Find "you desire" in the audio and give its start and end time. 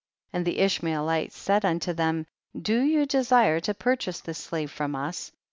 2.81-3.59